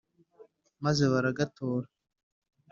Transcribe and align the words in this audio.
Maze 0.83 1.03
baragatora 1.11 1.87